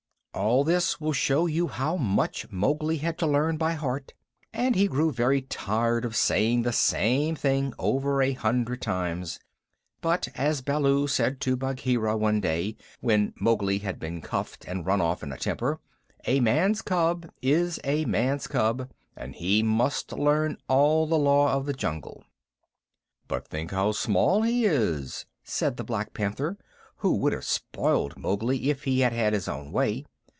[0.33, 4.13] All this will show you how much Mowgli had to learn by heart,
[4.53, 9.41] and he grew very tired of saying the same thing over a hundred times.
[9.99, 15.01] But, as Baloo said to Bagheera, one day when Mowgli had been cuffed and run
[15.01, 15.81] off in a temper,
[16.25, 21.65] "A man's cub is a man's cub, and he must learn all the Law of
[21.65, 22.23] the Jungle."
[23.27, 26.57] "But think how small he is," said the Black Panther,
[26.95, 30.05] who would have spoiled Mowgli if he had had his own way.